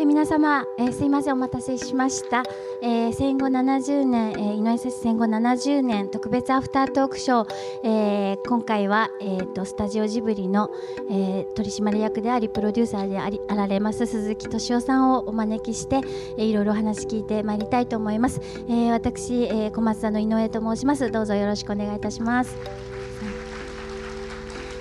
[0.00, 2.42] え皆様、えー、すいませんお待たせしました、
[2.80, 7.54] えー、戦後70年、えー、井上節戦後70年特別アフタートークショー、
[7.84, 10.70] えー、今回は、えーと、スタジオジブリの、
[11.10, 15.96] えー、取締役でありプロデューサーでありあられます鈴木敏夫さんをお招きして、
[16.38, 21.10] えー、いろいろお話聞いてまいりたいと思います、えー、私、えー、小松座の井上と申します。
[21.10, 22.56] どうぞよろしくお願いいたします。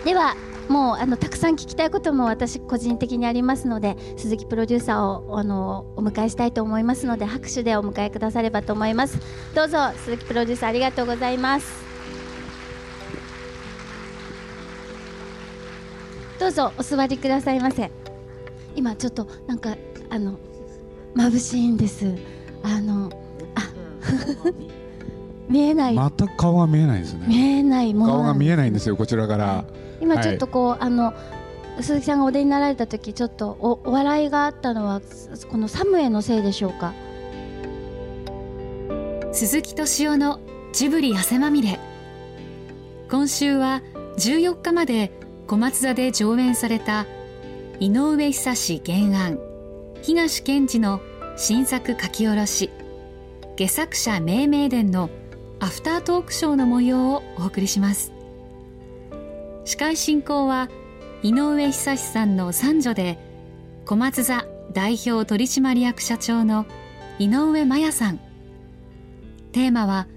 [0.06, 0.36] では
[0.70, 9.18] もうあのたくさん聞きたいことも私個人的にありますので鈴木プロデューサーをあのお迎えしたいと思いますので拍手でお迎えくださればと思います。
[9.56, 11.68] どうぞ鈴木プロデューサーありがとうございます。
[16.40, 17.92] どうぞお座りくださいませ。
[18.76, 19.76] 今ちょっとなんか
[20.12, 20.38] あの
[21.16, 22.16] 眩しいんです。
[22.62, 23.10] あの
[23.56, 23.72] あ
[25.50, 25.96] 見えない。
[25.96, 27.00] 全く顔が見えない。
[27.00, 31.14] ですね見えないもの顔が見えないんですよこちらから、はい今ちょっとこう、はい、あの
[31.82, 35.02] 鈴木さんがお出になられた時ちょっとおお笑いがあったのは
[35.50, 36.94] このサムエのせいでしょうか？
[39.32, 40.40] 鈴木敏夫の
[40.74, 41.80] ジブリ汗まみれ。
[43.10, 43.82] 今週は
[44.18, 45.12] 14日まで
[45.48, 47.06] 小松座で上演された
[47.80, 49.40] 井上久志原案。
[50.02, 51.02] 東健治の
[51.38, 52.70] 新作書き下ろし。
[53.56, 55.10] 下作者命名伝の
[55.60, 58.14] アフタートークショーの模様をお送りします
[59.66, 60.70] 司会進行は
[61.22, 63.20] 井上久志さんの三女で
[63.86, 66.66] 小松座代表取締役社長の
[67.18, 68.20] 井上真也さん。
[69.52, 70.08] テーマは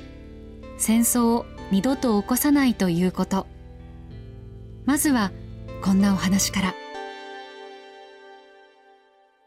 [0.78, 3.46] 戦争を二度と起こさないということ。
[4.84, 5.32] まずは
[5.82, 6.74] こんなお話から。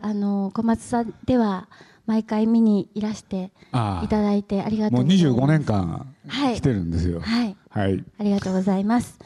[0.02, 1.68] あの小松座では
[2.06, 3.52] 毎回見にいらして
[4.04, 5.26] いただいてありがとうございます。
[5.26, 6.16] もう25年間
[6.56, 7.22] 来てるんですよ。
[7.22, 9.18] はい、はい、ありがとうございます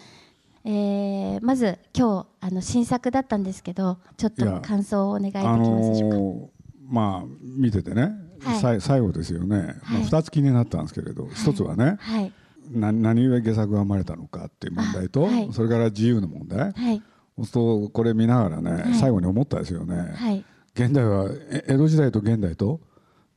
[0.66, 6.48] えー、まず今日あの新作だったんですけどちょっと感想をお願いできますでしょうか、あのー、
[6.90, 8.12] まあ見ててね、
[8.42, 12.34] はい、最後ですよね、はい、まあ、2つ気になったんですけれど、はい、1つはね、はい、
[12.72, 17.02] な何故下作が生まれたのかっていう問題と、はい、それから自由の問題、はい、
[17.38, 21.30] そうするとこれ見ながらね、最後に思ったですよね、はい、現代は
[21.68, 22.82] 江戸時代と現代と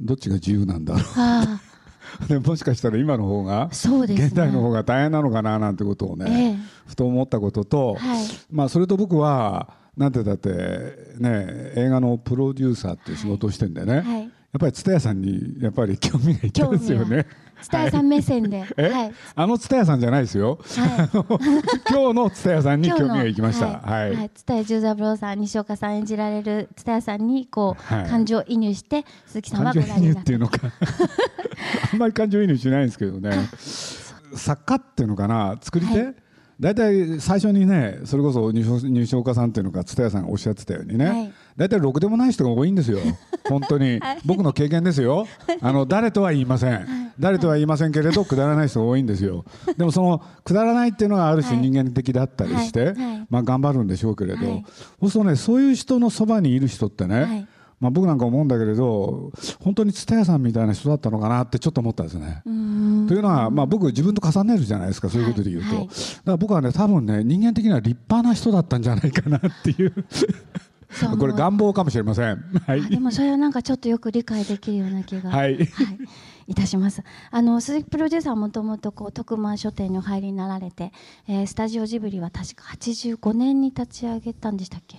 [0.01, 1.03] どっちが自由なんだろう？
[1.03, 1.09] で
[2.45, 3.69] もしかしたら今の方が、
[4.17, 10.49] ね、現代の方が大変なのかななんてことをね、えー、ふと思ったことと、はい、まあそれと僕はなんてだって
[11.19, 17.27] ね映画のプロデューサーっていう仕事をしてんでね、はい、やっぱり蔦屋さんにやっぱり興味がいったんですよね。
[17.63, 21.11] 蔦屋さん目線で、はい、あの蔦屋さんじゃないですよ、はい、
[21.91, 23.81] 今日の蔦屋さんに興味がいきました。
[23.81, 24.31] はい。
[24.31, 30.33] 蔦屋十三郎さん西岡さん演じられる蔦屋さんにこう、はい、感情移入して鈴木さんはご覧になって。
[30.33, 30.59] いうのか。
[31.93, 33.31] あんまり感情移入しないんですけどね。
[34.35, 35.59] 作家っていうのかな？
[35.61, 36.15] 作り手、はい。
[36.61, 42.99] 大体最初にねそれこそ入賞家さんっていうのか蔦屋さんがおっしゃってたようにね、はい、大体ろくでもない人が多いんですよ。
[43.49, 45.27] 本当に、はい、僕の経験ですよ。
[45.61, 46.85] あの誰とは言いません、はい、
[47.19, 49.45] 誰とは言いませんけれどくだらない人が多いんですよ。
[49.77, 52.95] でもそのくだらないっていうのがある種人間的だったりして、
[53.29, 54.63] まあ頑張るんでしょうけれど、
[55.01, 57.49] そうするとねそういう人のそばにいる人ってね、
[57.83, 62.41] まあ、僕なんか思うんだけれど本当に蔦屋さんみたいな人だったのかなってちょっと思ったんですね。
[62.45, 65.77] というのは、まあ、僕自分と重ねるじゃないですかそういうことで言うと、はい。
[65.79, 69.93] はい、だから僕はね多分ね人間的には立派な人だったんじゃないかなっていう
[71.19, 75.69] これ願望かもしれません、はい、でもそれはなんかちょっとよく理解できるような気が、はい、はい、
[76.49, 77.03] いたします。
[77.31, 80.93] あの鈴木プロデューサーはもともとこう徳間書店にお入りになられて、
[81.29, 84.99] えー、スタジオジブリは確か85年に立ち上げたんでしたっけ？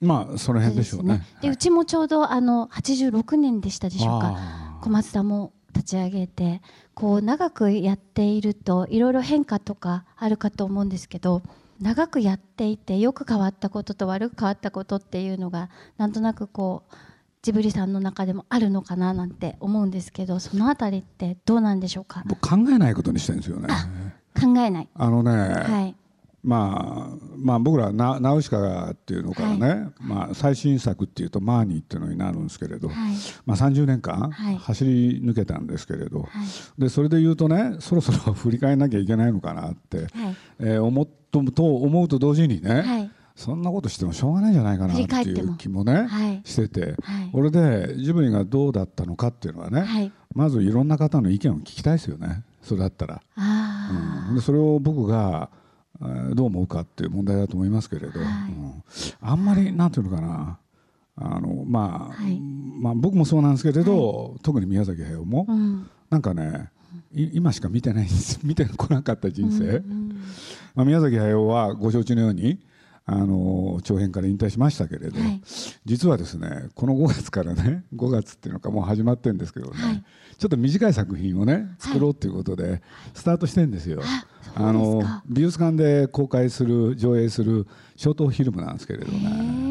[0.00, 1.22] まあその辺でしょうね。
[1.40, 4.78] で、ね、うちもちょうどあの86年でしたでしょうか。
[4.82, 6.62] 小松田も立ち上げて
[6.94, 11.42] こう長くやっているといろいろ変化とかあるかと思うんですけど
[11.80, 16.94] 長くやっていてよく変わったことと悪く変わったことっていうのがなんとなくこう
[17.42, 22.22] ジブリさんの中でもあるのかななんて思うんですけどそのあたりってどうなんでしょうか？
[22.42, 23.68] 考えないことにしてるんですよね。
[24.38, 24.88] 考えない。
[24.94, 25.96] あのね、はい、
[26.42, 32.96] まあ、まあ僕らナナウシカっていうのからね、はい、まあ、最新作っていうとマーニーっていうのになるんですけれど、はい、
[33.44, 40.08] まあ、30年間走り抜けたんですけれど、はい、でそれで言うとねそろそろ振り返らなきゃいけないのかなって、はい。
[40.60, 46.96] えー、思っとと思うと同時にね、そんなことしてもしょうがないんじゃないかなっていう気もね、してて、
[47.32, 53.22] これでジブリがどうだったのかっていうのはね、まずいろんな方の意見を聞きたいですよねそれだったら。
[54.28, 55.50] うん、でそれを僕が
[56.34, 58.28] どう思うかっていう問題だと思いますけれど、はい。
[58.28, 58.82] うん、
[59.20, 60.58] あんまりなんていうのかな。
[61.16, 66.70] あの、まあ、はい、まあ僕もそうなんですけれど、はい、特に宮崎駿も、うん、なんかね
[67.12, 68.40] 今しか見てないんです。
[68.44, 70.08] 見てこなかった人生、うんうん、
[70.74, 72.58] まあ、宮崎駿はご承知のように
[73.04, 75.42] あの長編から引退しましたけれど、はい、
[75.84, 80.04] 実はですねこの5月からね 5月っていうのかもう始まってるんですけどね、はい、
[80.38, 82.82] ちょっと短い作品をね作ろうということで
[83.12, 84.00] スタートしてるんですよ。
[84.54, 87.66] あの美術館で公開する上映する
[87.96, 89.70] ショートフィルムなんですけれどね。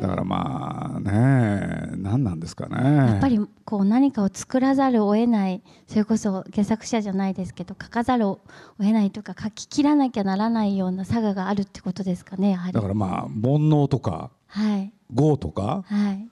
[0.00, 2.96] だからまあね何なんですかね。
[2.96, 8.40] やっぱりこう何かを作らざるを得ないそれこそ原作者じゃないですけど書かざるを
[8.78, 12.72] 得ないとか書き切らなきゃならないような佐賀があるってことですかねやはり。
[12.72, 16.28] だからまあ煩悩とか、はい、業とか、はい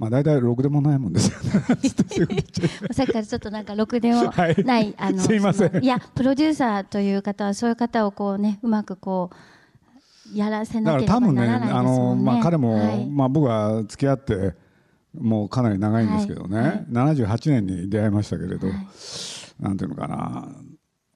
[0.00, 1.50] まあ大体ろくでもないもんですよね。
[2.90, 5.84] さっきからちょっとなんかろくでもない、はい、あのすいません。
[5.84, 9.28] いやプロデューサーという方はそういう方をこうねうまくこ
[10.34, 11.74] うやらせなければならないですもんね。
[11.74, 14.54] あのまあ彼も、はい、まあ僕は付き合って
[15.20, 16.66] もうかなり長いんですけどね、はい。
[16.66, 16.86] はい、
[17.16, 18.76] 78年に出会いましたけれど、はい、
[19.60, 20.48] なんていうのかな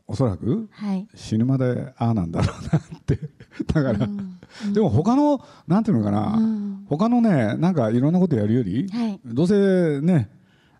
[0.06, 0.68] おそらく
[1.14, 3.18] 死ぬまでああなんだろうなって。
[3.72, 4.38] だから、うん。
[4.66, 10.30] うん、でも他のなんていうのかな、うん、他のねなんかいろんなことやるより、はい、どうせね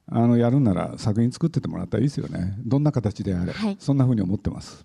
[0.06, 2.54] あのやるんなら作品作っててもらったらいいですよね。
[2.64, 4.84] どんな形であれ、はい、そんなふうに思ってます。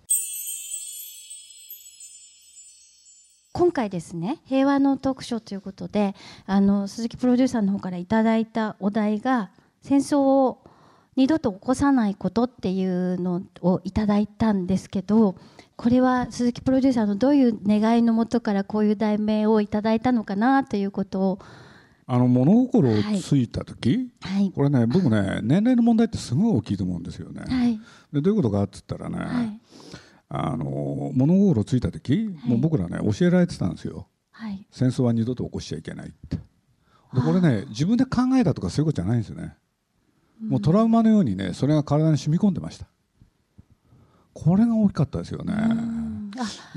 [3.52, 6.14] 今回ですね平和のトークショーということで
[6.46, 9.50] あの鈴木プロデューサーの方からいただいたお題が
[9.82, 10.62] 戦争を
[11.16, 15.36] 二度と起こさないことっていうのをいただいたんですけど
[15.76, 21.38] これは鈴木プロデューサーのどういう願いのもとからこういう題名をいただいたのかなということを
[22.06, 27.42] あの物心をついた時、はい、これね僕ね年齢の問題ってすごい大きいと思うんですよね。
[27.46, 27.80] はい、
[28.12, 29.60] でどういうことかって言ったらね、はい。
[30.28, 36.36] あの物心ついた時、はい、もう僕らね教えられてたんですよ、はい、戦争は二度と起こしちゃいけないって。
[36.36, 39.52] でこれね自分で考えたとかそういうことじゃないんですよね、うん、
[40.42, 42.86] もうトラウマのようにねそれが体に染み込んでました。
[44.32, 45.52] これが大きかったですよね、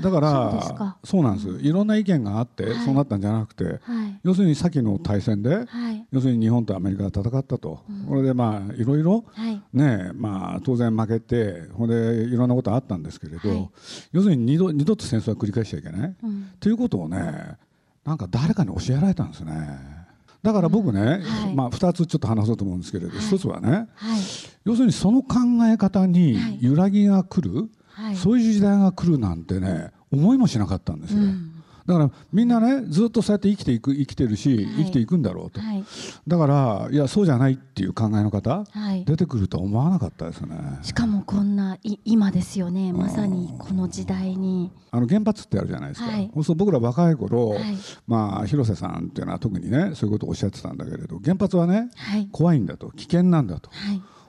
[0.02, 3.80] だからそうなんですいろんな意見があって、そうなったんじゃなくて、
[4.24, 5.64] 要するに先の大戦で、
[6.10, 9.24] 要するに日本とアメリカが戦ったと、これでまあいろいろ、
[9.72, 13.70] ねまあ、当然負けてほんでいろんなことあったんですけれど、
[14.12, 16.16] 要するに二度二度と戦争は繰り返しちゃいけない、
[16.58, 17.56] ということをね
[18.04, 20.03] なんか誰かに教えられたんですね。
[20.44, 24.20] だから僕ね、はい、まあ、2つちょっと話そうと思うんですけれど、はい、1つはね、はい、
[24.66, 25.38] 要するにその考
[25.72, 27.70] え方に揺らぎが来る、
[28.14, 31.20] そういう時代が来るなんてね思いもしなかったんですよ。
[31.20, 31.53] うん
[31.86, 35.84] だからみんなねずっとそうやって生きていく生きてるし、生きていくんだろうと、はい、
[36.26, 40.56] だからいやそうじゃないっていう考えの方、はい、出てくるとは思わなかったですね。
[40.82, 44.72] しかもこんない今ですよねまさにこの時代に。
[44.90, 47.60] あの原発ってあるじゃないですか、はい、そう僕ら若い頃、はい、
[48.06, 51.90] まあ広瀬さんっていうのは特にねそういうことをおっしゃってたんだけれど原発はね、
[52.30, 53.70] 怖いんだと危険なんだと、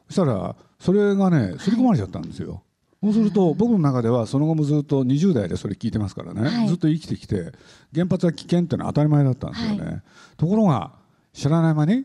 [0.08, 2.64] そしたらそれがね刷り込まれちゃったんですよ、
[3.06, 7.52] そうすると僕の中ではその後もずっと20代でそれ聞いてますからね、はい、ずっと生きてきて
[7.94, 10.02] 原発は危険っていうのは当たり前だったんですよね、はい、
[10.38, 10.92] ところが
[11.34, 12.04] 知らない間に、はい、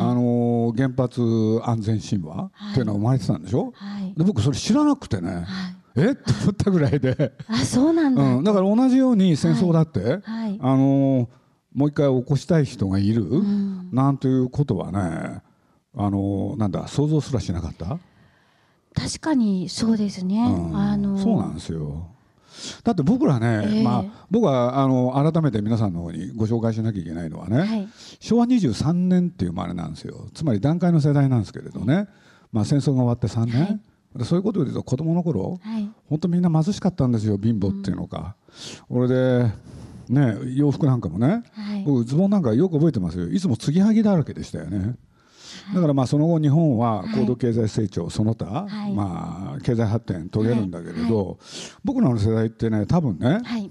[0.00, 1.20] あの原発
[1.64, 3.72] 安全神話っていうのは生まれてたんでしょ、
[4.16, 5.44] で僕それ知らなくてね、
[5.96, 6.10] え？
[6.10, 7.32] って思ったぐらいで。
[7.46, 11.28] あそうなんだ、うん、だから同じように戦争だって、あの
[11.74, 15.42] もう一回起こしたい人がいる、うん、なんていうことはね
[15.94, 17.98] あのなんだ想像すらしなかった？
[18.94, 22.08] 確かにそうですね、うん、あのそうなんですよ。
[22.84, 27.88] だって僕らね、えー、まあ、僕はあの改めて皆さんの方にご紹介しなきゃいけないのはね、はい、
[28.20, 30.28] 昭和23年っていうまれなんですよ。
[30.34, 32.08] つまり団塊の世代なんですけれどね、
[32.52, 33.80] まあ、戦争が終わって3年、
[34.14, 38.36] はい、そういうことで言うと子供の頃、はい、本当みんな貧しかったんですよ貧乏っていうのか、
[38.90, 39.50] うん、俺で
[40.08, 41.42] ね洋服なんかもね、
[41.86, 43.28] 僕ズボンなんかよく覚えてますよ。
[43.28, 44.94] いつも継ぎはぎだらけでしたよね
[45.74, 51.36] だからまあその後日本は高度経済成長その他、はい、まあ経済発展遂げるんだけれど、はい、
[51.84, 53.70] 僕らの世代ってね多分ね、はい、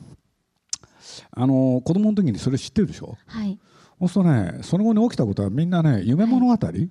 [1.32, 3.60] あの子供の時にそれ知ってるでしょ、はい、
[4.00, 6.90] そうするとねその後に起きたことはみんなね夢物語、はい、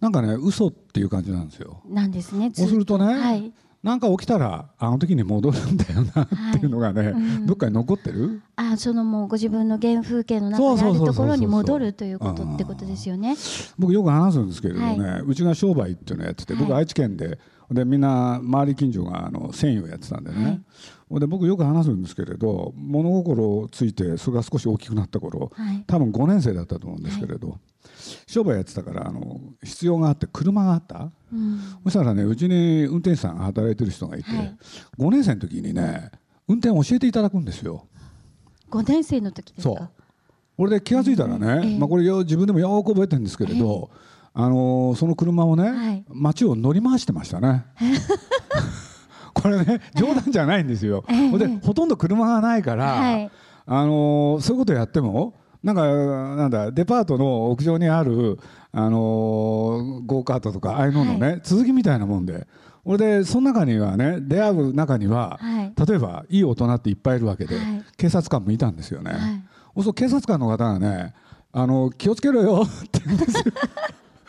[0.00, 1.82] なんかね嘘っていう感じなんですよ。
[1.88, 2.50] なんですね。
[2.54, 7.12] そうするとね、はい、なんか起きたらあの時に戻るんだよなっていうのがね、はい。
[7.12, 8.42] うん、どっかに残ってる？
[8.56, 13.36] あそのもうご自分の原風景の中にあるところに戻るということってことですよね。
[13.78, 17.38] 僕よく話すんですけれどね、はい、うちが商売っていうのをやってて僕愛知県で
[17.70, 20.60] でみんな周り近所があの繊維をやってたんでね、
[21.08, 27.58] はい、で僕よく話すんですけれど物心ついてそれが少し大きくなった頃、はい、多分5年生だったと思うんですけれど、
[28.26, 34.56] 商売やってたからあの必要があって車があった、うん、そしたらねうちに運転手さんが働いてる人がいて、はい、
[34.98, 36.10] 5年生の時にね
[36.48, 37.86] 運転教えていただくんですよ。
[38.70, 39.76] 5年生の時ですか？
[39.76, 39.88] そう。
[40.58, 43.90] 俺で気が付いたらね、えー、まあ、これ自分でもよく覚えてるんですけれど、
[44.36, 47.64] えー、あのー、その車をね、はい、街を乗り回してましたね。
[49.32, 51.04] これね冗談じゃないんですよ。
[51.08, 53.30] でほとんど車がないから、はい、
[53.64, 55.86] あのそういうことやってもなんか
[56.36, 58.38] なんだデパートの屋上にある
[58.72, 62.46] あのゴーカートとかああいうののね、はい、続きみたいなもんで。
[62.82, 69.18] 俺でその中にはね出会う中には、はい、例えばいい大人っていっぱいいるわけで、はい、警察官もいたんですよね、は
[69.76, 71.14] い、そう警察官の方がね
[71.52, 73.44] あの気をつけろよ って言うんですよ。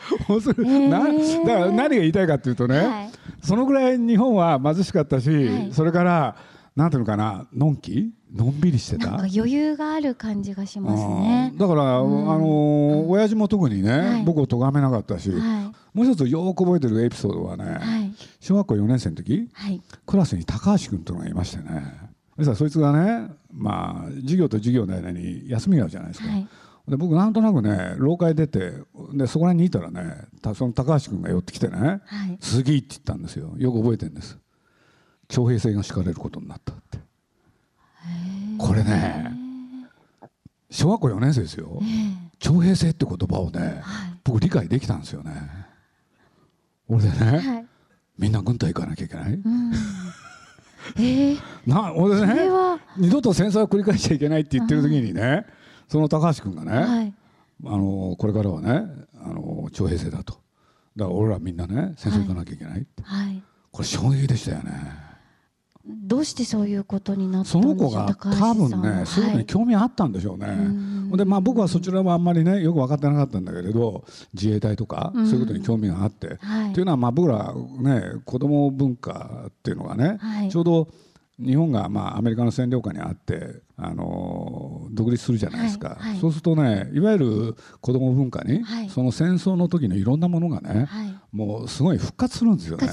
[0.88, 3.10] なだから何が言いたいかっていうとね、はい、
[3.40, 6.36] そのぐらい日本は貧しかったし、はい、それから
[6.74, 8.12] なんていうのかなのんき？
[8.34, 9.14] のんびりしてた？
[9.14, 11.52] 余裕がある感じがしますね。
[11.56, 15.30] だから、うん、あの親父も特にね、はい、僕を咎めなかったし、
[15.92, 19.48] もう一つよく覚えてるエピソードはね、小学校4年生の時、
[20.06, 22.12] クラスに高橋君というのがいましてね。
[22.56, 26.28] そいつがねまあ授業と授業の間に休みがあるじゃないですか、
[26.88, 28.72] で僕なんとなくね廊下へ出て
[29.12, 30.24] でそこらにいたらね
[30.56, 33.52] その高橋君が寄ってきてね「はい、鈴木」って言ったんですよ。
[33.58, 34.38] よく覚えてるんです
[35.28, 36.98] 徴兵制が敷かれることになったって
[38.58, 39.32] これね
[40.70, 41.80] 小学校4年生ですよ。
[42.38, 45.32] 徴兵制って言葉をね、はい、僕理解できたんですよね。
[46.88, 47.66] 俺でね、はい、
[48.18, 49.72] みんな軍隊行かなきゃいけない、うん。
[50.96, 52.34] えー、な俺でね
[52.96, 55.46] 二度と戦争を繰り返しちゃいけないって言ってる時にね、
[55.88, 57.14] その高橋君がね、はい、
[57.66, 58.86] あのこれからはね
[59.22, 60.40] あの徴兵制だと。
[60.96, 64.72] だから俺らみんなね戦争行かなきゃいけないって、はい、これ衝撃でしたよね
[65.84, 70.54] どうしてそういうことになったんでしょうその子が多分ねそういうのに興味あったんでしょうね、は
[71.14, 80.88] い、でまあ僕はそちらはあんまりねよく分かってなかったんだけれど自衛隊とかそういうことに興味があって、はい、というのはまあ僕らね子供文化っていうのがね、はい、ちょうど
[81.38, 90.88] 日本がまあアメリカの占領下にあってあの独立するじゃないですか、そうするとねいわゆる子供文化に、はい、その戦争の時のいろんなものがね、
[91.32, 92.86] もうすごい復活するんですよね。
[92.86, 92.92] ね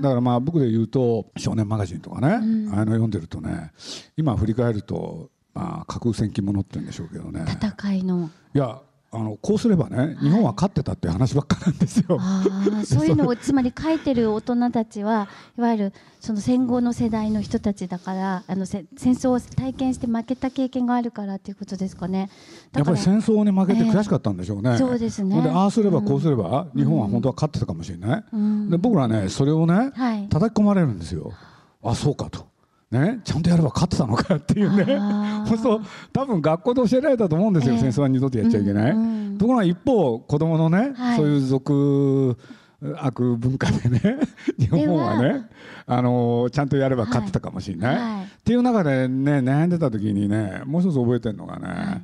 [0.00, 2.34] だからまあ僕で言うと「少年マガジン」とかね、
[2.68, 3.72] うん、あの読んでるとね
[4.16, 7.44] 今振り返るとまあ架空戦記ものって言うんでしょうけどね。
[7.48, 8.30] 戦いの。
[8.54, 8.80] いや
[9.12, 12.20] あのこうすればね日本は勝ってたって話ばっかなんですよ。
[12.84, 22.30] そういうのをつまり書いてる大人たちはいわゆるその戦後の世代の人たちだからあの戦争を体験して負けた経験があるからっていうことですかね。
[22.74, 24.70] やっぱり戦争に負けて悔しかったんでしょうね。
[24.70, 25.40] えー、そうですね。
[25.40, 28.24] でああすればこうすれば、うん、日本は本当は勝ってたかもしれない。
[28.32, 31.32] うん、で僕らねそれをね、はい、叩き込まれるんですよ。
[31.82, 32.55] あそうかと。
[32.90, 34.84] ね、ちゃんとやれば勝ってたのかっていうね。
[35.60, 35.80] そう
[36.12, 38.92] 多分学校で教えられたと思うんですよ、えー、戦争は二度とやっちゃいけない。
[38.92, 42.36] うんうんところが一方子供のね、はい、そういう俗
[42.98, 44.18] 悪文化でね
[44.58, 45.46] 日本はね
[45.86, 52.02] あのちゃんとやれば勝ってたかもしれない、はい、っていう中でね悩んでた時にねもう一つ覚えてるのがね、はい、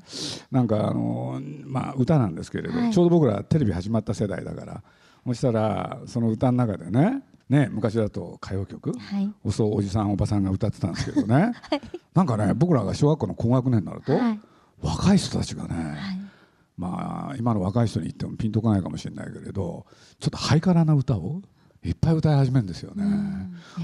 [0.51, 4.83] なんかあのまあ歌なんですけれど、はい、ちょうど僕らテレビ始まった世代だから
[5.27, 7.23] そしたらその歌の中でね
[7.53, 11.81] ね、昔だと歌謡曲、はい、そうおじさんおばさんが歌ってたんですけどね、 はい、
[12.15, 14.19] なんかね僕らが小学校の高学年になると、
[14.81, 16.31] 若い人たちがね、
[16.79, 19.85] まあ今の若い人に言ってもピンとこないかもしれないけれど
[20.19, 21.43] ちょっとハイカラな歌を
[21.85, 23.05] いっぱい歌い始めるんですよね。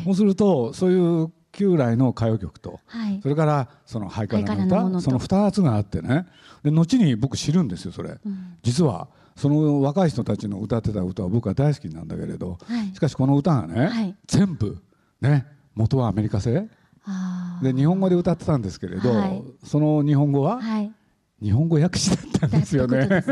[0.05, 6.27] そうするとそういう旧来の歌謡曲と、はい、それからそのハイカラな歌その2つがあってね。
[6.63, 9.09] で後に僕知るんですよそれ、うん、実は
[9.39, 14.77] その若い人たちの歌ってた歌は僕は大好きなんだけれど、はい、しかしこの歌がね、はい、全部
[15.21, 16.69] ね元はアメリカ製。
[17.63, 20.61] で日本語で歌ってたんですけれど、その日本語は、
[21.41, 23.07] 日本語訳詞だったんですよね。
[23.09, 23.23] ね。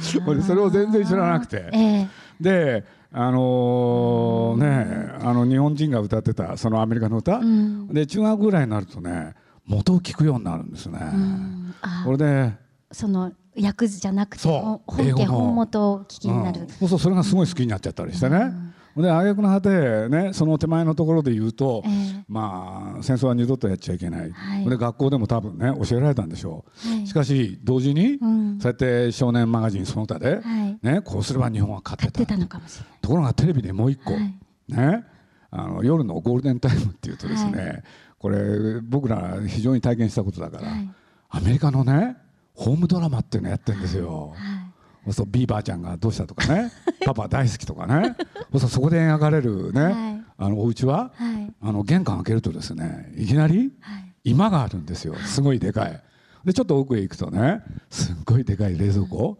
[0.00, 2.08] それを全然知らなくて、えー、
[2.40, 9.34] であのー、ねあの日本人が歌ってたそのアメリカの歌、うん、で中学ぐらいになるとね
[9.66, 10.98] 元を聞くようになるんですね。
[12.04, 12.54] これで
[12.90, 18.36] その訳じゃなくて本家本元を聞きになる、うん、そうそうそれがすごい好きになっちゃったりしてね。
[18.96, 19.02] うん。
[19.02, 32.36] で挙句の果て、ね、その手前のところで言うと、えー、まあ、戦争は二度とやっちゃいけない、はい、で学校でも多分ね教えられたんでしょう、はい、しかし同時に、うん、そうやって少年マガジンその他で、はい、ね、こうすれば日本は勝ってた。
[32.36, 34.12] ところがテレビでもう一個、
[34.68, 35.06] ね、
[35.50, 37.82] あの夜のゴールデンタイムっていうとですね、
[38.18, 40.72] これ僕ら非常に体験したことだから、
[41.30, 42.16] アメリカのね
[42.54, 44.34] ホームドラマっていうのやってるんですよ。
[45.10, 46.70] そうビーバーちゃんがどうしたとかね。
[47.04, 48.16] パパ大好きとかね。
[48.52, 49.94] そうそこで描かれるね、はい、
[50.38, 53.72] あのお家は、はい、あの玄関開けるとですねいきなり
[54.22, 55.14] 居間があるんですよ。
[55.16, 56.02] すごいでかい。
[56.44, 59.38] でちょっと奥へ行くとねすっごいでかい冷蔵庫、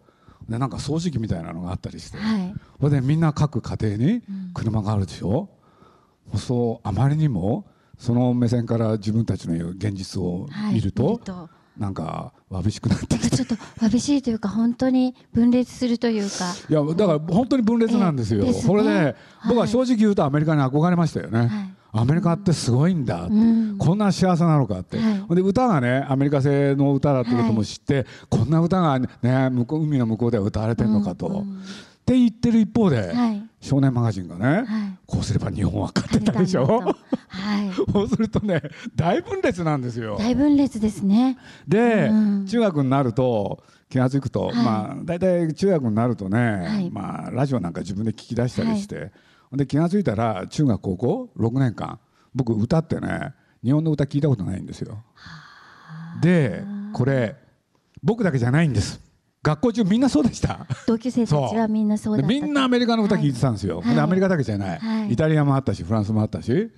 [0.48, 4.22] でなんか掃除機みたいなのがあったりして、はい、それでみんな各家庭に
[4.54, 5.48] 車があるでしょ、
[6.32, 7.66] うん、そうあまりにも
[7.98, 11.18] その目線から自分たちの現実を見ると、はい、
[11.78, 13.36] なんかわびしくなってきて。
[13.36, 16.52] ちょっとわびしいというか本当に分裂するというか。
[16.68, 19.14] いやだから本当に分裂なんですよ、えー、これね、
[19.48, 21.48] 僕は正直言うとアメリカに憧れましたよね、はい。
[21.94, 31.44] アメリカってすごいんだ、うん、こんな幸せなのかって、はい、で歌がねアメリカ製の歌だってことも知って、はい、こんな歌が、ね、向こう海の向こうでは歌われてるのかと、うんうん、っ
[32.06, 34.66] て言ってる一方で、はい、少年マガジンがね、はい、
[35.06, 36.66] こうすれば日本は勝ってたでしょ、
[37.28, 38.60] はい、 そうするとね
[38.96, 40.16] 大分裂なんですよ。
[40.18, 41.38] 大分裂ですね。
[41.66, 49.12] で、うん、中学になると気が付くと、まあ大体中学になるとね、まあラジオなんか自分で聞き出したりして、
[49.52, 52.00] で気が付いたら中学高校6年間
[52.34, 55.04] 僕歌ってね日本の歌聞いたことないんですよ。
[56.20, 57.36] でこれ
[58.02, 59.00] 僕だけじゃないんです
[59.42, 60.66] 学校中みんなそうでした？
[60.86, 66.70] 同級生たちはみんなそうだみんなアメリカの歌聞いてたんですよ、はい、でアメリカだけじゃない、はい、イタリアもあったしフランスもあったし。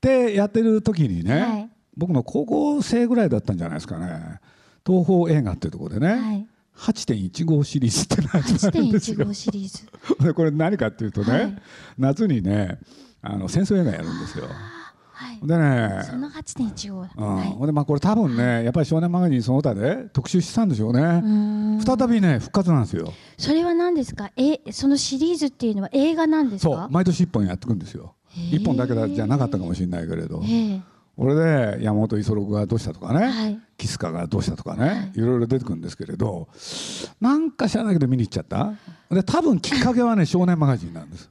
[0.00, 4.40] でやってる時にね、はい、僕の高校生ぐらいだったんじゃないですかね。
[4.86, 6.46] 東宝映画っていうところでね、はい。
[6.76, 9.34] 8.15シリーズって始まるんですよ。
[9.34, 9.84] シリーズ。
[10.32, 11.56] これ何かっていうとね、はい、
[11.98, 12.78] 夏にね
[13.20, 14.44] あの戦争映画やるんですよ。
[15.20, 17.10] はい、でね、その8.15だ。
[17.16, 21.80] うん、はい、でまあこれ多分ね、やっぱり少年マガジンその他で特集したんでしょうね。
[21.84, 23.12] 再びね復活なんですよ。
[23.36, 24.30] それは何ですか？
[24.36, 26.72] え、そのシリーズっていうのは映画なんですか？
[26.72, 28.14] そう、毎年一本やっていくんですよ。
[28.52, 30.40] 一本だけじゃなかったかもしれないけれど。
[31.16, 36.46] これで山本五十六がどうしたとかね、はい、キスカがどうしたとかね、はい、いろいろ出てくるんですけれど。
[37.20, 38.74] なんか知らないけど見に行っちゃった。
[39.10, 41.28] で多分きっかけはね少年マガジンなんです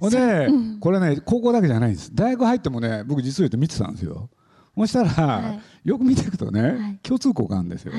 [0.00, 2.14] で、うん、これね高校だけじゃないんです。
[2.14, 4.28] 大学入ってもね僕実を言うと見てたんですよ。
[4.76, 7.92] そしたら、はい、よく見ていくとね、共通項があるんですよ、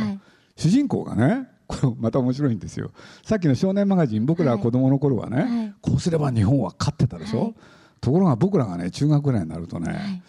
[0.56, 2.91] 主人公がねこれまた面白いんですよ。
[3.25, 7.53] さっきの少年マガジン僕ら子供の頃はね、こうすれば日本は勝ってたでしょ、
[8.00, 10.22] ところが僕らがね中学ぐらいになるとね、はい、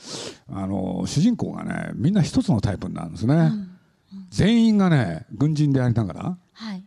[0.65, 3.43] あの主人公がねみんな一つのタイプになるんですね、うん。
[3.43, 3.69] うん、
[4.31, 6.37] 全員がね軍人でありながら、はい、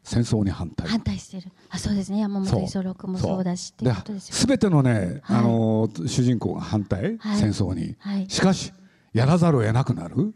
[0.04, 0.88] 戦争に反対。
[0.88, 1.52] 反対してる。
[1.70, 2.20] あそうですね。
[2.20, 7.96] 山本五十六もそうだしすよ全てのね、あの主人公が反対、戦争に、
[8.30, 8.74] しかし
[9.14, 10.34] やらざるを得なくなる。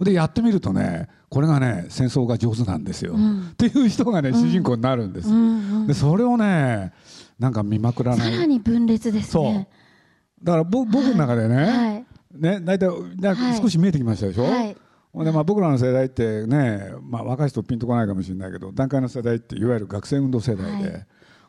[0.00, 5.80] でやってみるとねこれがね戦争が上手なんですよ、うん、っていう人がね主人公になるんです、うんうん。
[5.82, 6.92] うん、でそれをね
[7.38, 8.32] なんか見まくらない。
[8.32, 9.68] さらに分裂ですね。
[10.42, 14.76] だから僕の中でね、はい、ね大体なんか少し見えてきましたでしょ、はい
[15.22, 21.06] でまあ、僕らの世代ってね、まあ、若い人ピンとこないかもしれないけど段階の世代っていわゆる学生運動世代で、はい、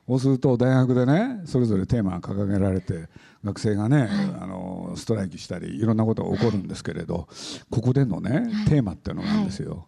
[0.08, 3.10] そうすると大学でねそれぞれテーマが掲げられて
[3.44, 4.10] 学生がね、はい、
[4.42, 7.26] あのストライキしたりいろんなことが起こるんですけれど、はい、
[7.72, 9.88] ここでのね、テーマっていうのがあるんですよ、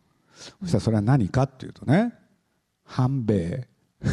[0.62, 2.14] そしたらそれは何かっていうとね
[2.84, 3.68] 反米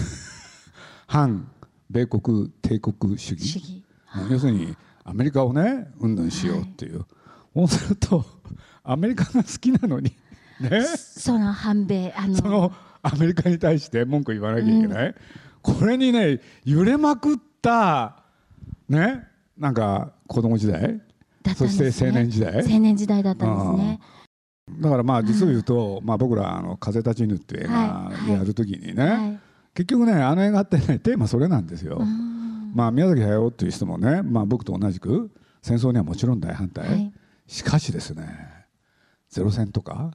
[1.09, 1.49] 反
[1.89, 3.83] 米国帝国主義。
[4.31, 7.05] 要するにアメリカをねうんぬんしようっていう、
[7.55, 8.25] そうすると
[8.85, 10.13] アメリカが好きなのに。
[10.61, 10.83] ね。
[10.97, 12.37] その反米あの。
[12.37, 12.73] その
[13.07, 15.15] アメリカに対して文句言わなきゃいけない、うん、
[15.61, 18.23] これにね揺れまくった
[18.89, 19.29] ね。
[19.59, 21.01] なんか子供時代、ね、
[21.55, 22.63] そして青年時代。
[22.63, 24.01] 青年時代だったんですね、
[24.81, 29.17] だからまあ実を言うと、うん、まあ僕らあの風立ちぬっていう映画やるときにね、はい。
[29.19, 29.41] はい、
[29.75, 32.01] 結局ねあの映画ってねテーマそれなんですよ。
[32.75, 37.13] まあ宮崎駿っていう人もね、まあ僕と同じく戦争にはもちろん大反対、はい、
[37.47, 38.64] しかしですね
[39.35, 40.13] ゼロ戦とか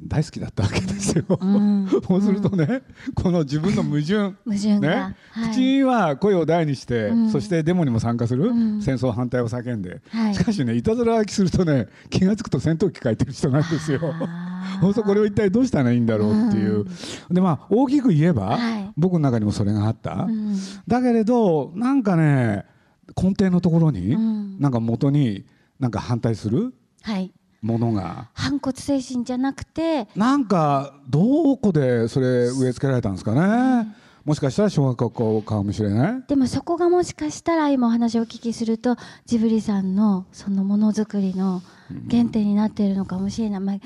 [0.00, 2.82] 大好きだったわけですよ、うん、 そうするとね、
[3.14, 4.88] この自分の矛盾 矛盾ね、
[5.30, 14.00] はい、口には声を大にして、うん、そしてデモにも参加する、うん、戦争反対を叫んで、はい、しかしねいたずらするとね気が付くと戦闘機書いてる人なんですよ。
[14.80, 16.86] そうするとこれを一体どうしたらいいんだろうっていう、
[17.30, 20.26] でまあ大きく言えば、はい、僕の中にもそれがあった、
[20.88, 22.64] だけれどなんかね
[23.14, 24.16] 根底のところに、
[24.58, 25.44] なんか元に
[25.78, 27.32] なんか反対する、はい
[27.64, 28.28] ものが。
[28.34, 33.94] 反骨精神じゃなくてなんかどこでそれ植え付けられたんですかね、うん、
[34.26, 36.24] もしかしたら小学校かもしれない。
[36.28, 41.62] でもそこがもしかしたら今お話をお聞きするとジブリさんのそのものづくりの
[42.10, 43.76] 原点になっているのかもしれない、まあ、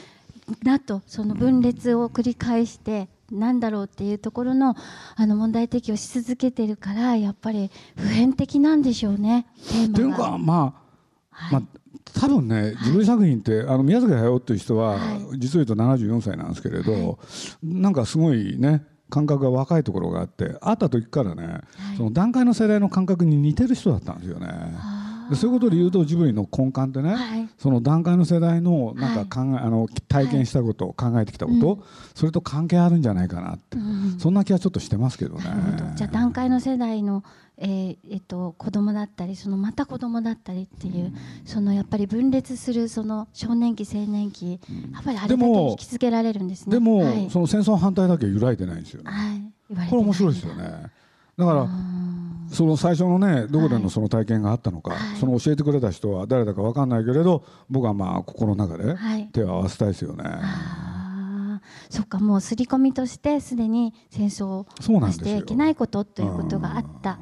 [0.65, 4.75] なとその分裂を繰り返してなんだろうっていうところの
[5.15, 9.95] あの問題提起をし続けてるからやっぱり普遍的なんでしょうねテーマが。
[9.95, 10.89] というかまあ
[11.31, 11.78] はい、まあ、
[12.21, 14.99] 多分ねジブリ作品って、あの宮崎駿っていう人は、
[15.37, 17.19] 実を言うと74歳なんですけれど、
[17.63, 21.61] なんかすごいね感覚が若いところがあって会った時からね、
[21.97, 24.49] その段階の世代の感覚に似てる人だったんですよね。
[25.31, 31.83] でそういうことで言うとジブリの根幹ってね、はい、その段階の世代のなんか考え、はい、あの体験したこと、考えてきたこと、うん、
[32.15, 35.43] それと関係あるんじゃないかなって、うん、そんな気はちょっとしてますけどね。
[35.97, 37.25] じゃあ段階の世代の
[37.61, 41.15] えーえっと、子供だったりそのまた子供だったりっていう、うん、
[41.45, 46.73] そのやっぱり分裂するその少年期青年期、うん、やっぱりあれだけ引き付けられるんですね。
[46.73, 49.11] でも、はい、その戦争反対だけ揺らいでないんですよね、
[49.75, 50.93] はい、これ面白いですよね。
[51.37, 51.69] だから
[52.51, 58.97] その最初のねどこでのその体験があったのか、はい、その教えてくれた人は誰だか分かんないけれど僕はまあ心の中で
[59.33, 60.25] 手を合わせたいですよね。
[61.91, 67.19] そっかもう刷り込みとしてすでに戦争をしてはいけないことということがあったっ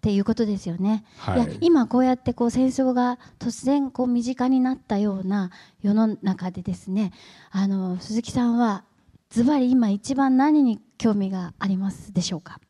[0.00, 1.04] ていうことですよね。
[1.18, 5.50] はい、いや今こうやってこう戦争が突然こう身近になったような
[5.82, 7.12] 世の中でですね
[7.50, 8.84] あの鈴木さんは
[9.30, 12.60] ズバリ今一番何に興味がありますでしょうか？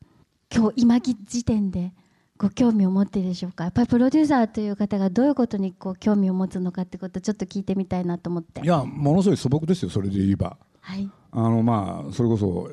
[0.55, 1.93] 今日今時点で
[2.39, 3.65] ご興味を持っているでしょうか？
[3.65, 8.61] やっぱりプロデューサーという方がどういうことにこう興味を持つのかってことをちょっと聞いてみたいなと思って。
[8.63, 12.71] いやものすごい素朴ですよそれで言えば、はい、あのまあそれこそ、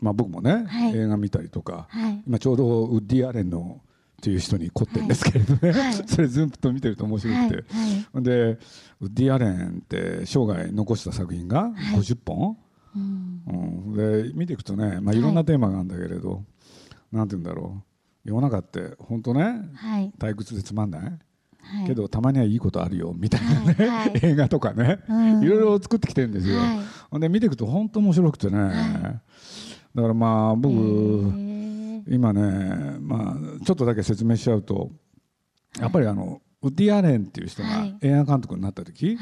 [0.00, 7.54] まあ、僕もね、はい、映画見たりとか、はい、今ちょうどウッディ・アレンのっていう人に凝ってるんですけれどね、はい、それずっと見てると面白くて、
[8.14, 8.32] はい、で
[9.00, 12.56] ウッディ・アレンって生涯残した作品が50本、
[12.96, 13.52] うん、う
[13.92, 16.44] ん、で見ていくとね、まあ、いろんなテーマがあるんだけれど、
[17.12, 17.92] なんて言うんだろう。
[18.24, 19.60] 世の中って本当ね、
[20.18, 23.12] 退屈でつまんない、はい、けどたまにはいいことあるよ。
[23.16, 28.58] みたいなね、はい、 映画とかね、うん、いろいろ作ってきてるんですよ、はい、で見ていくと本当面白くてね、
[29.94, 30.72] だからまあ僕、
[32.08, 34.90] 今ね、まあ、ちょっとだけ説明しちゃうと
[35.80, 39.18] やっぱりあのウッディ・アレンっていう人が映画監督になった時、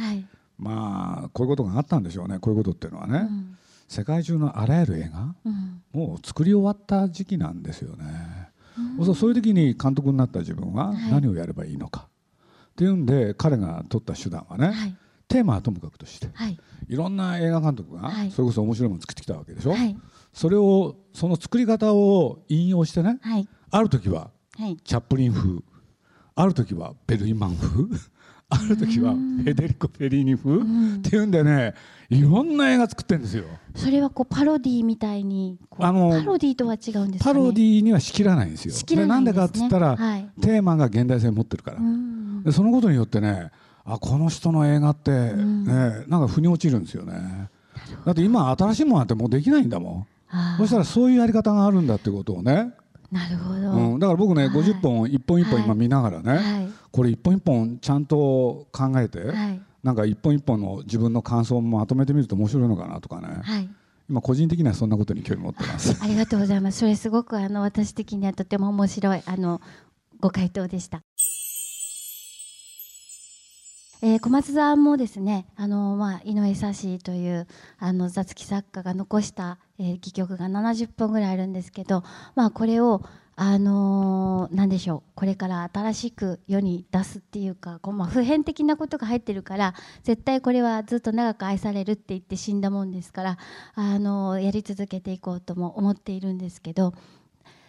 [0.59, 2.39] まあこういうことがあったんでしょうね。
[2.39, 3.57] こういうことっていうのはね、うん、
[3.91, 8.05] 世界中のあらゆる映画、うん、もう作り終わった時期なんですよね、
[8.99, 16.57] うん、そういう時に監督になった自分は何をやればいいのか、はい、っていうんで彼が取った手段はね、はい、テーマはともかくとして、はい、
[16.89, 19.99] いろんな映画監督がそれこそ面白いもの作ってきたわけでしょ、はい、
[20.33, 24.31] それをその作り方を引用してね、はい、ある時は
[24.85, 25.59] チャップリン風
[26.37, 27.89] ある時はベルイマン風
[28.51, 31.75] ある時はフェデリコ・フェリーニ風っていうんでね
[32.09, 33.45] いろんな映画作ってるんですよ。
[33.75, 38.75] それはこうパロディみたいにあのパロディとは違うんですか、ね、パロディにはしきらないんですよ。
[38.97, 41.79] でなんでかっつったら、はい、テーマが現代性を持ってるから。
[42.45, 43.51] でそのことによってね
[43.85, 47.49] あこの人の映画って、ね、なんか腑に落ちるんですよね。
[48.05, 50.07] だって今新しいものなんてもうできないんだもん。
[50.59, 52.73] そしたらそういうやり方があるんだってことをね
[53.11, 63.69] なるほど、うん、だから僕ね、はい、50本一本一本今見ながらね、はい、これ一本一本ちゃんと考えて、はい、なんか一本一本の自分の感想をまとめてみると面白いのかなとかね、はい、
[64.09, 65.99] 今個人的にはそんなことに興味持ってます。
[66.03, 66.79] ありがとうございます。
[66.79, 69.61] それすごくあの私的にはとても面白いあの
[70.21, 71.03] ご回答でした。
[74.03, 77.47] えー、小松沢もですねあの、まあ、井上久志という
[77.79, 83.03] あの雑記作家が残した、えー、戯曲が70本ぐらいあるんですけど、まあ、これを
[83.35, 93.39] あのー、何でしょうこれから新しく世に出すっていうかこう、まあ、普遍的なことが入ってるから絶対これはずっと長く愛されるって言って死んだもんですから、
[93.75, 96.93] あのー、やり続けていこうとも思っているんですけど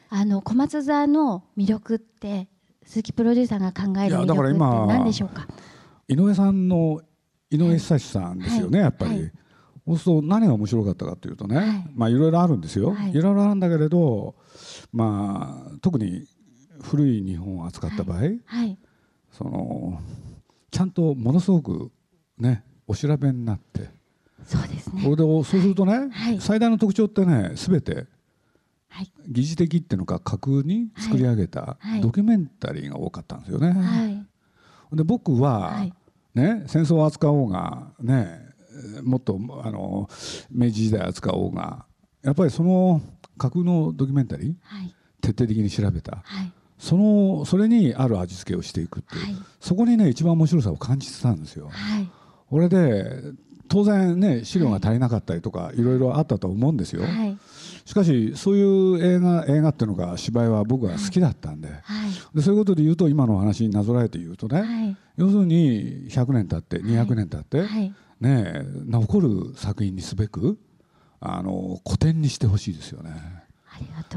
[0.10, 2.50] あの小松沢の魅力って
[2.84, 5.48] 鈴木プロデューサーが考える魅力って何でしょうか？
[6.10, 7.00] 井上さんの
[7.50, 9.32] 井上久志さんですよね、はい、やっぱり、はい、
[9.98, 14.36] そうすると何が面白かったかというとね、はい、まあいろいろあるんですよ、はい、ろいろあるんだけれど
[14.92, 16.26] まあ特に
[16.82, 18.20] 古い日本を扱った場合、
[19.32, 20.00] その
[20.72, 21.92] ちゃんとものすごく
[22.38, 23.90] ねお調べになって。
[24.44, 25.04] そうですね。
[25.04, 28.08] それでそうするとね、最大の特徴ってね全て
[29.28, 34.26] 疑似的っていうのか架空に作り上げたドキュメンタリーが多かったんですよね。
[34.92, 35.86] で僕は、
[36.34, 38.51] ね、戦争を扱おうが、ね、
[39.04, 40.10] もっとあの
[40.52, 41.86] 明治時代扱おうが
[42.24, 43.02] やっぱりその
[43.38, 51.70] 架空のドキュメンタリー、はい、徹底的に調べた、はい、そのそれにある味付けをしていくっていう、はい、そこにね一番面白さを感じてたんですよ。
[51.70, 52.10] はい、
[52.50, 53.06] これで
[53.72, 55.82] 当然ね資料が足りなかったりとか、い。
[55.82, 57.04] ろいろあったと思うんですよ。
[57.86, 61.70] しかしそういう映画映画っていうのが芝居は僕は好きだったんで。
[61.70, 61.74] は
[62.34, 70.60] い、でそういうことで言うと今の話になぞらえて言うとね、はい、要するに100年経って200年経って、はい、ね、残る作品にすべく
[71.20, 73.42] あの古典にしてほしいですよね。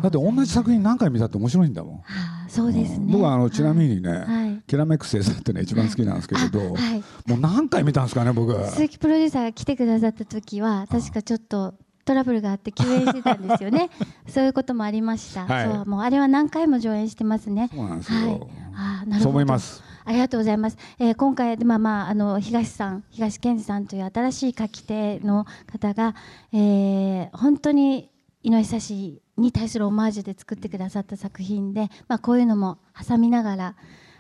[0.03, 1.95] だって同じ作品何回見たって面白いんだもん。
[1.97, 2.03] は
[2.47, 3.07] あ、そうですね。
[3.11, 8.53] 僕はあのちなみにね、はい、キラメック星座ってね一番好きなんですけれど、はい、もう何回見たんですかね僕。
[8.71, 13.89] 鈴木プロデューサーが来てくださった時は確かちょっとトラブルがあって休演してたんですよね。
[14.29, 17.71] そういうこともありました、はい、そうもうあれは何回も上演してますね。
[17.73, 18.41] そうなんですよ、はい、
[18.75, 19.21] あなるほど。
[19.21, 20.77] そう思いますありがとうございます。
[20.99, 26.15] えー、今回まあまああの東さん、東健二さんという新しい書き手の方が、
[26.53, 28.11] えー、本当に
[28.43, 33.75] 井上久志に対するオマージュで作ってくださった作品で、まあこういうのも挟みながら。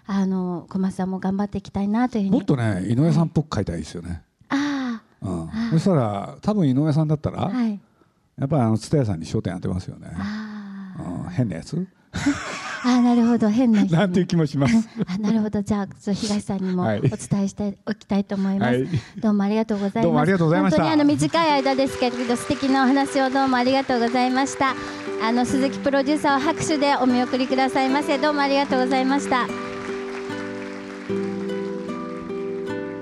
[0.06, 7.80] あの小松さんも頑張っていきたいなというもっとね井上さんっぽく書いたらいいですよね、ああ、うん、そしたら多分井上さんだったら、はい、
[8.36, 10.08] やっぱりあの蔦屋さんに焦点当てますよね。
[10.14, 10.94] あ、
[11.24, 11.88] うん、変なやつ？
[12.86, 13.48] あなるほど。
[13.48, 14.74] 変ななんていう気もします。
[15.08, 15.62] あなるほど。
[15.62, 17.08] じゃあ東さんにもお伝
[17.44, 20.02] えしておきたいと思います、はい、どうもありがとうございます。
[20.02, 20.82] どうもありがとうございました。
[20.82, 24.74] 本当にあの短い間ですけれど素敵なお話をどうもありがとうございました
[25.22, 28.18] あの鈴木プロデューサーを拍手でお見送りくださいませ。
[28.18, 29.46] どうもありがとうございました。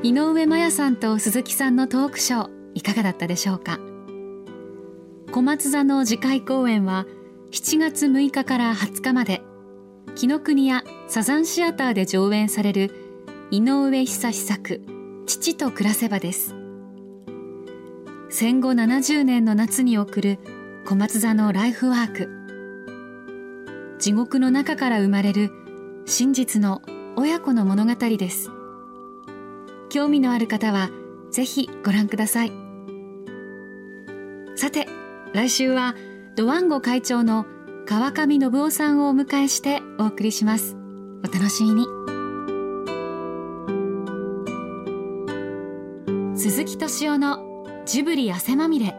[0.05, 3.81] 井上麻也さんと鈴木さんのトークショーいかがだったでしょうか。
[5.33, 7.05] 小松座の次回公演は
[7.51, 9.43] 7月6日から20日まで
[10.15, 12.91] 紀ノ国屋サザンシアターで上演される
[13.51, 14.83] 井上久志作
[15.27, 16.55] 父と暮らせばです。
[18.29, 20.39] 戦後70年の夏に送る
[20.87, 22.29] 小松座のライフワーク。
[23.99, 25.51] 地獄の中から生まれる
[26.07, 26.83] 真実の
[27.17, 28.51] 親子の物語です。
[29.89, 30.91] 興味のある方は
[31.31, 32.53] ぜひご覧ください。
[34.57, 34.87] さて
[35.33, 35.95] 来週は
[36.37, 37.47] ドワンゴ会長の
[37.85, 40.77] 川上信夫さんをお迎えしてお送りします。
[41.25, 41.87] お楽しみに。
[46.39, 48.95] 鈴木敏夫のジブリ汗まみれ。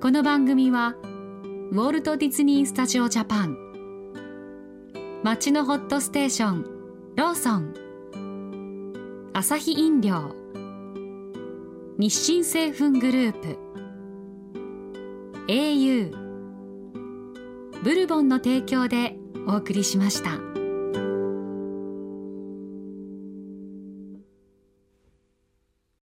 [0.00, 0.94] この番組は
[1.72, 3.58] ウォルト・ディズニー・スタジオ・ジャパン。
[5.24, 6.66] 街のホットステーション
[7.16, 7.74] ローソン。
[9.34, 10.36] アサヒ飲料。
[11.98, 13.58] 日清製粉グループ。
[15.48, 16.27] au
[17.82, 20.57] ブルボンの提供でお送りしました。